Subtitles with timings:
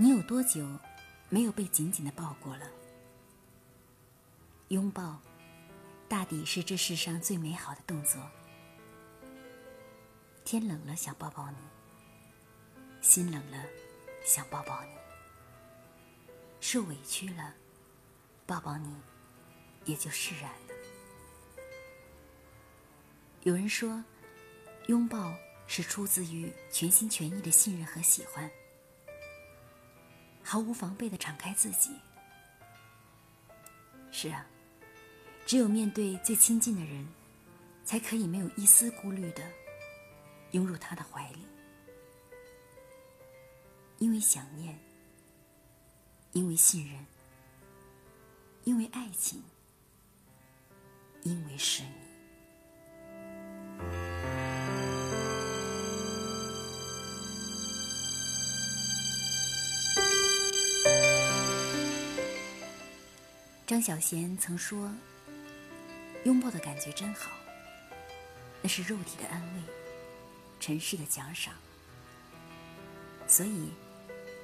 [0.00, 0.64] 你有多久
[1.28, 2.70] 没有被紧紧的抱过了？
[4.68, 5.20] 拥抱，
[6.08, 8.22] 大抵是这世上最美好的动作。
[10.44, 11.56] 天冷了，想抱抱你；
[13.00, 13.64] 心冷了，
[14.24, 14.92] 想抱抱你；
[16.60, 17.52] 受委屈了，
[18.46, 18.94] 抱抱你，
[19.84, 20.74] 也就释然了。
[23.42, 24.04] 有人说，
[24.86, 25.34] 拥抱
[25.66, 28.48] 是出自于全心全意的信任和喜欢，
[30.50, 31.90] 毫无防备的敞开自己。
[34.10, 34.46] 是啊。
[35.44, 37.06] 只有面对最亲近的人，
[37.84, 39.42] 才可以没有一丝顾虑的
[40.52, 41.46] 拥入他的怀里。
[43.98, 44.78] 因为想念，
[46.32, 47.06] 因为信任，
[48.64, 49.42] 因为爱情，
[51.24, 52.07] 因为是你。
[63.68, 64.90] 张小娴曾说。
[66.24, 67.30] 拥抱的感觉真好，
[68.62, 69.62] 那是肉体的安慰，
[70.58, 71.52] 尘世的奖赏。
[73.26, 73.70] 所以，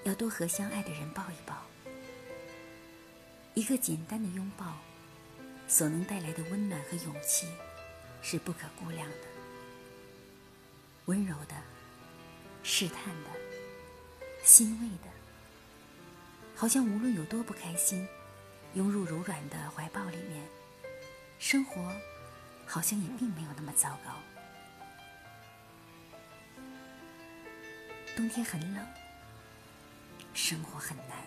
[0.04, 1.56] 要多和相爱的人抱一抱。
[3.54, 4.76] 一个简单的拥抱，
[5.66, 7.48] 所能带来的温暖和勇气，
[8.22, 9.26] 是不可估量的。
[11.06, 11.56] 温柔的，
[12.62, 13.30] 试探的，
[14.44, 15.10] 欣慰的，
[16.54, 18.06] 好像无论有多不开心，
[18.74, 20.46] 拥入柔软的怀抱里面。
[21.38, 21.92] 生活
[22.66, 24.12] 好像也并没有那么糟糕。
[28.16, 28.86] 冬天很冷，
[30.32, 31.18] 生活很难，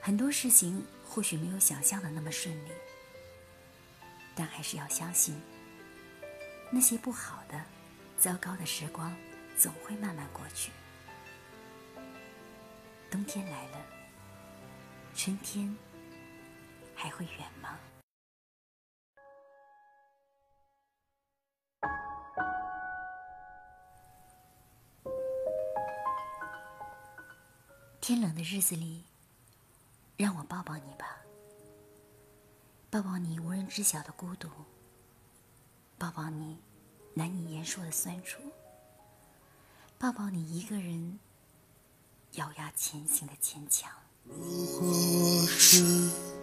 [0.00, 2.70] 很多事情或许没有想象的那么顺利，
[4.34, 5.40] 但还是要相信，
[6.70, 7.60] 那些不好的、
[8.18, 9.14] 糟糕的时光
[9.56, 10.72] 总会慢慢过去。
[13.10, 13.78] 冬天来了，
[15.14, 15.76] 春天
[16.94, 17.78] 还会远吗？
[28.00, 29.02] 天冷的日子里，
[30.18, 31.20] 让我抱抱你吧，
[32.90, 34.50] 抱抱你无人知晓的孤独，
[35.96, 36.58] 抱抱你
[37.14, 38.42] 难以言说的酸楚，
[39.98, 41.18] 抱抱你一个人
[42.32, 43.90] 咬牙前行的坚强。
[44.24, 46.33] 如果是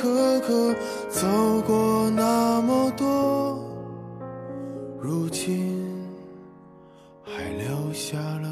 [0.00, 0.72] 可可
[1.08, 1.26] 走
[1.66, 3.58] 过那么多
[5.00, 5.84] 如今
[7.24, 8.47] 还留下了